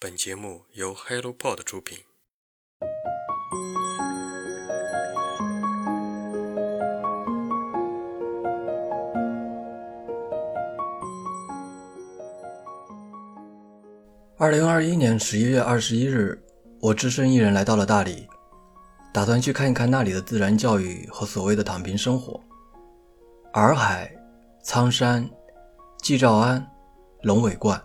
[0.00, 1.98] 本节目由 HelloPod 出品。
[14.36, 16.40] 二零二一年十一月二十一日，
[16.80, 18.28] 我只身一人来到了大理，
[19.12, 22.40] 打算去看一看那里的自然教育和所谓的躺平生活。
[23.54, 24.08] 洱海、
[24.62, 25.28] 苍山、
[26.00, 26.64] 季照安、
[27.22, 27.82] 龙尾观，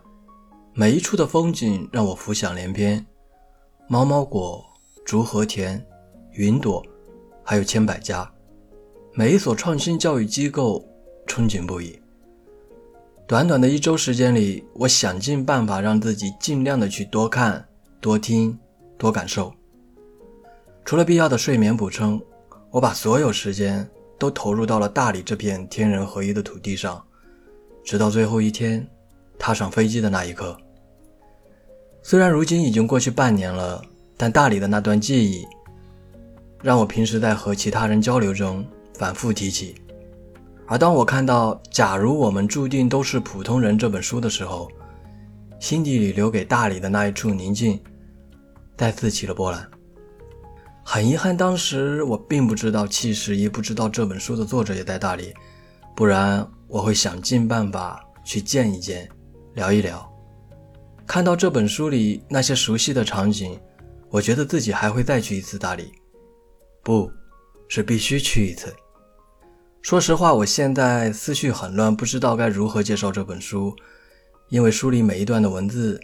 [0.75, 3.05] 每一处的风景让我浮想联翩。
[3.87, 4.65] 猫猫果、
[5.05, 5.85] 竹和田、
[6.31, 6.83] 云朵，
[7.43, 8.27] 还有千百家，
[9.13, 10.83] 每一所创新教育机构
[11.27, 12.01] 憧憬不已。
[13.27, 17.63] 短短的一周时间里，我想尽办法让自己尽量的去多看、
[18.01, 18.57] 多听、
[18.97, 19.53] 多感受。
[20.83, 22.19] 除了必要的睡眠补充，
[22.71, 26.99] 我把所有时间都投入到了大理这片天人合一的土地上，
[27.83, 28.85] 直到最后一天
[29.37, 30.57] 踏上飞机的那一刻。
[32.01, 33.81] 虽然如今已经过去半年了，
[34.17, 35.45] 但大理的那段记忆，
[36.61, 39.75] 让我平时在和其他人交流中反复提起。
[40.65, 44.69] 而当我看到《假如我们注定都是普通人》这本书的时候，
[45.59, 47.81] 心底里留给大理的那一处宁静，
[48.77, 49.69] 再次起了波澜。
[50.83, 55.33] 很遗憾，当时我并不知道，其实也不知道这本书的作者也在大理，
[55.95, 59.09] 不然我会想尽办法去见一见，
[59.53, 60.09] 聊一聊。
[61.05, 63.59] 看到这本书里那些熟悉的场景，
[64.09, 65.91] 我觉得自己还会再去一次大理，
[66.81, 67.11] 不
[67.67, 68.73] 是必须去一次。
[69.81, 73.75] 说实话，我现在思绪很乱，不知道该如何介绍这本书，
[74.49, 75.99] 因为书里每一段的文字，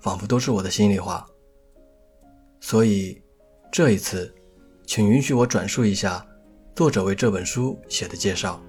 [0.00, 1.26] 仿佛都是我的心里话。
[2.60, 3.20] 所以，
[3.72, 4.32] 这一次，
[4.86, 6.24] 请允许我转述一下
[6.74, 8.60] 作者为这本书写的介绍。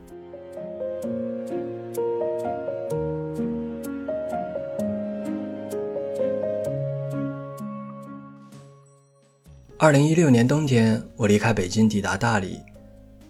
[9.80, 12.59] 二零一六年冬天，我离开北京，抵达大理。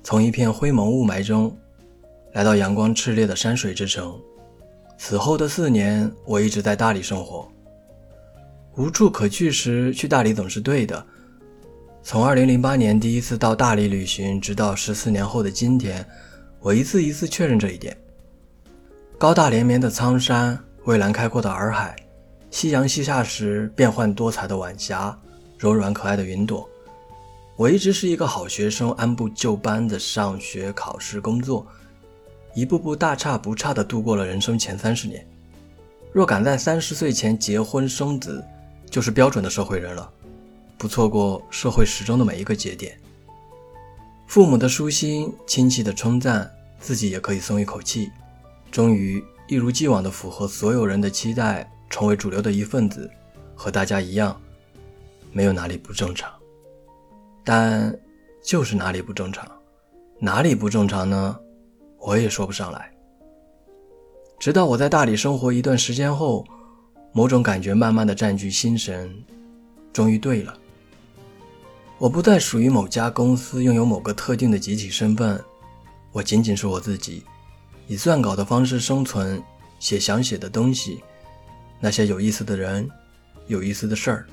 [0.01, 1.53] 从一片灰蒙雾霾中，
[2.31, 4.17] 来到阳光炽烈的山水之城。
[4.97, 7.51] 此后的四年，我一直在大理生活。
[8.77, 11.05] 无处可去时，去大理总是对的。
[12.01, 16.05] 从2008年第一次到大理旅行，直到十四年后的今天，
[16.61, 17.95] 我一次一次确认这一点。
[19.17, 21.93] 高大连绵的苍山，蔚蓝开阔的洱海，
[22.51, 25.19] 夕阳西下时变幻多彩的晚霞，
[25.57, 26.69] 柔软可爱的云朵。
[27.55, 31.65] 我一直是一个好学生，按部就班的上学、考试、工作，
[32.53, 35.27] 一步步大差不差的度过了人生前三十年。
[36.13, 38.43] 若赶在三十岁前结婚生子，
[38.89, 40.09] 就是标准的社会人了，
[40.77, 42.97] 不错过社会时钟的每一个节点。
[44.27, 48.11] 父母的舒心，亲戚的称赞，自己也可以松一口气，
[48.71, 53.09] 终于一如既往的符合所有人的期待，成为主流的一份子，
[53.55, 54.39] 和大家一样，
[55.37, 56.33] 没有哪里不正常。
[57.45, 57.95] 但
[58.43, 59.47] 就是哪里不正常，
[60.19, 61.39] 哪里不正常呢？
[61.99, 62.91] 我也说不上来。
[64.39, 66.43] 直到我在大理生活一段时间后，
[67.13, 69.13] 某种感觉慢慢的占据心神，
[69.93, 70.57] 终于对了。
[71.99, 75.39] 我不再属于某家公司，拥有某个特定的集体身份，
[76.11, 77.23] 我仅仅是我自己，
[77.85, 79.39] 以撰稿的方式生存，
[79.77, 81.03] 写想写的东西，
[81.79, 82.89] 那些有意思的人，
[83.45, 84.27] 有意思的事儿。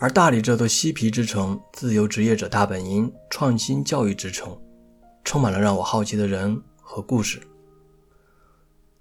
[0.00, 4.58] 而大理这座嬉皮之城，自由职业者大本营，创新教育之城，
[5.24, 7.38] 充满了让我好奇的人和故事。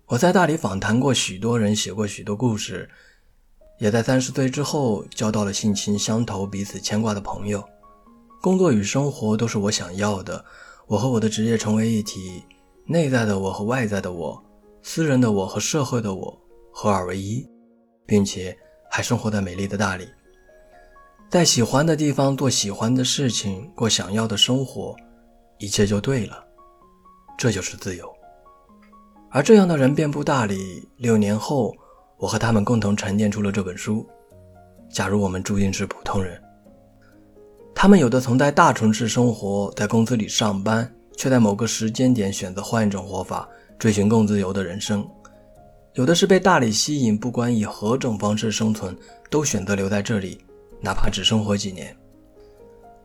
[0.07, 2.89] 我在大理访谈过许多人，写过许多故事，
[3.77, 7.63] 也在三十岁之后交到了性情相投、彼此牵挂的朋友。
[8.41, 10.43] 工作与生活都是我想要的，
[10.85, 12.43] 我和我的职业成为一体，
[12.85, 14.43] 内在的我和外在的我，
[14.83, 16.37] 私人的我和社会的我
[16.73, 17.47] 合二为一，
[18.05, 18.57] 并且
[18.91, 20.05] 还生活在美丽的大理。
[21.29, 24.95] 在喜欢的地方做喜欢的事情，过想要的生活，
[25.59, 26.43] 一切就对了。
[27.37, 28.11] 这就是自由。
[29.29, 30.89] 而这样的人遍布大理。
[30.97, 31.71] 六年后，
[32.17, 34.03] 我和他们共同沉淀出了这本书。
[34.89, 36.41] 假如我们注定是普通人，
[37.75, 45.03] 他们有的曾在大城市生活，在公司里上班，却在某个时间点选择换一种活法，追寻更自由的人生；
[45.93, 48.97] 有的是被大理吸引，不管以何种方式生存，
[49.29, 50.39] 都选择留在这里。
[50.81, 51.95] 哪怕只生活几年，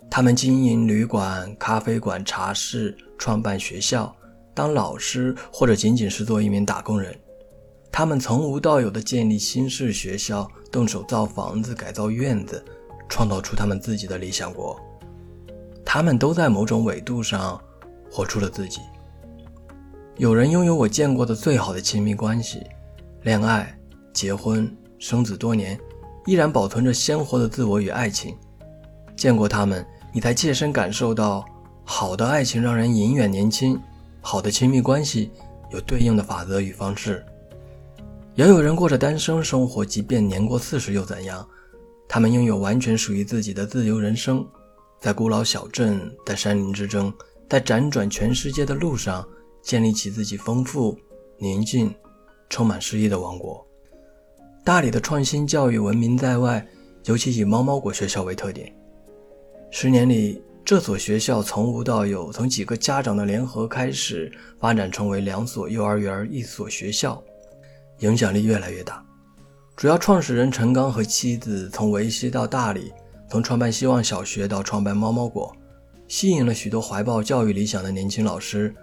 [0.08, 4.14] 他们经营旅馆、咖啡馆、茶室，创办学校，
[4.54, 7.12] 当老师，或者仅仅是做一名打工人。
[7.90, 12.64] 他们从无到有的建立新式学校，动手造房子、改造院子，
[13.08, 14.78] 创造出他们自己的理想国。
[15.84, 17.60] 他们都在某种纬度上
[18.10, 18.80] 活出了自己。
[20.16, 22.62] 有人拥有我见过的最好的亲密关系，
[23.22, 23.76] 恋爱、
[24.12, 25.78] 结婚、生子多年。
[26.26, 28.36] 依然保存着鲜活的自我与爱情。
[29.16, 31.44] 见过他们，你才切身感受到，
[31.84, 33.80] 好的爱情让人永远年轻，
[34.20, 35.30] 好的亲密关系
[35.70, 37.24] 有对应的法则与方式。
[38.34, 41.46] 也有人过着单身生活，即便年过四十又怎样？
[42.08, 44.44] 他们拥有完全属于自己的自由人生，
[45.00, 47.12] 在古老小镇，在山林之中，
[47.48, 49.26] 在辗转全世界的路上，
[49.62, 50.98] 建立起自己丰富、
[51.38, 51.94] 宁静、
[52.50, 53.64] 充满诗意的王国。
[54.64, 56.66] 大理的创新教育闻名在外，
[57.04, 58.74] 尤其以猫猫国学校为特点。
[59.70, 67.22] 十年里，这所学校从无到有，从几个家长的联合开始，发展成为两所幼儿园、一所学校。
[67.98, 69.04] 影响力越来越大。
[69.76, 72.90] 主要创始人陈刚和妻子从维西到大理，
[73.28, 75.54] 从创办希望小学到创办猫猫果，
[76.08, 78.74] 吸引了许多怀抱教育理想的年轻老师，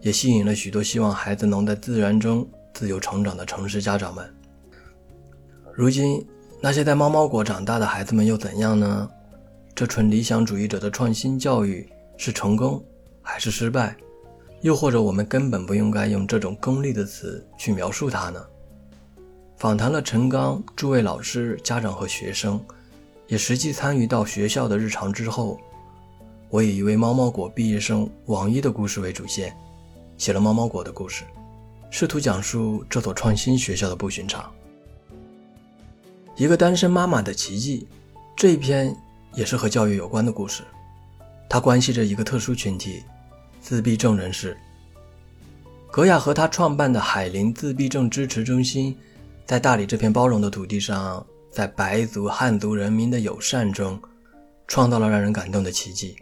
[0.00, 4.26] 也吸引了许多希望孩子能在自然中自由成长的城市家长们。
[5.76, 6.26] 如今，
[6.58, 9.10] 那些在猫猫果长大的孩子们又怎样呢？
[9.74, 11.86] 这纯理想主义者的创新教育
[12.16, 12.82] 是成功
[13.20, 13.94] 还是失败？
[14.62, 18.42] 又或者我们根本不应该用这种功利的词去描述它呢？
[19.58, 22.58] 访谈了陈刚、诸位老师、家长和学生，
[23.26, 25.60] 也实际参与到学校的日常之后，
[26.48, 29.54] 我以一位猫猫果毕业生王一的故事为主线，
[30.16, 31.22] 写了猫猫果的故事，
[31.90, 34.50] 试图讲述这所创新学校的不寻常。
[36.36, 37.88] 一个单身妈妈的奇迹，
[38.36, 38.94] 这一篇
[39.32, 40.62] 也是和教育有关的故事，
[41.48, 43.02] 它关系着一个特殊群体——
[43.58, 44.54] 自闭症人士。
[45.90, 48.94] 格雅和他创办的海林自闭症支持中心。
[49.46, 53.98] 在大理这片包容的土地上，在白族、汉族人民的友善中，
[54.66, 56.16] 创造了让人感动的奇迹。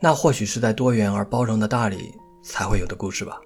[0.00, 2.12] 那或许是在多元而包容的大理
[2.42, 3.38] 才会有的故事吧。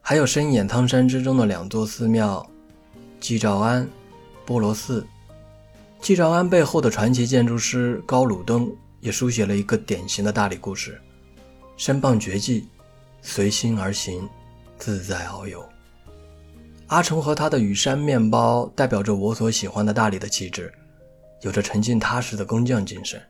[0.00, 2.44] 还有深掩苍山之中的两座寺庙——
[3.20, 3.88] 鸡爪庵、
[4.44, 5.06] 波罗寺。
[6.00, 8.70] 鸡爪庵背后的传奇建筑师高鲁登
[9.00, 11.00] 也书写了一个典型的大理故事：
[11.76, 12.66] 身傍绝技，
[13.20, 14.28] 随心而行，
[14.78, 15.62] 自在遨游。
[16.86, 20.72] 阿成和他的羽山面包代表着我所喜欢的大理的气质，
[21.42, 23.20] 有着沉静踏实的工匠精神。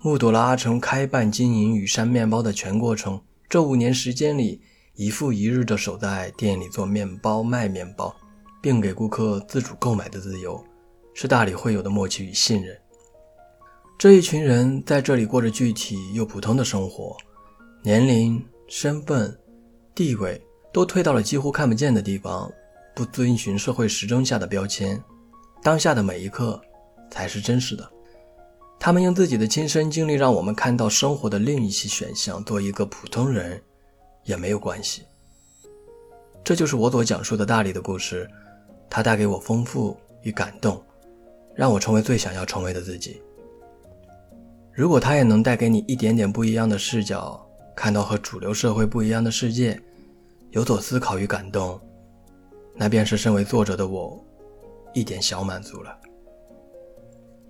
[0.00, 4.60] 目睹了阿成开办经营羽山面包的全过程，这五年时间里，
[4.94, 8.14] 一复一日地守在店里做面包、卖面包，
[8.62, 10.64] 并给顾客自主购买的自由，
[11.12, 12.74] 是大理会有的默契与信任。
[13.98, 17.14] 这一群人在这里过着具体又普通的生活，
[17.82, 19.38] 年龄、身份、
[19.94, 20.40] 地位。
[20.74, 22.50] 都退到了几乎看不见的地方，
[22.94, 24.98] 不遵循社会时钟下的标签，
[25.62, 26.58] 当下的每一刻
[27.10, 27.86] 才是真实的。
[28.80, 32.42] 他们用自己的亲身经历让我们看到生活的另一些选项。
[32.42, 33.62] 做一个普通人
[34.24, 35.02] 也没有关系。
[36.42, 38.26] 这就是我所讲述的大理的故事，
[38.94, 40.78] 它带给我丰富与感动，
[41.54, 43.22] 让我成为最想要成为的自己。
[44.70, 47.42] 如果它也能带给你一点点不一样的视角，
[47.74, 49.80] 看到和主流社会不一样的世界。
[50.50, 51.80] 有所思考与感动，
[52.74, 54.22] 那便是身为作者的我
[54.92, 55.98] 一点小满足了。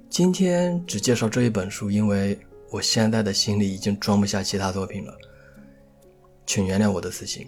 [0.09, 2.39] 今天只介绍这一本书，因为
[2.71, 5.13] 我现在的心里已经装不下其他作品了，
[6.47, 7.45] 请原谅我的私心。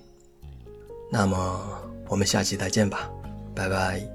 [1.12, 3.08] 那么我们下期再见吧，
[3.54, 4.13] 拜拜。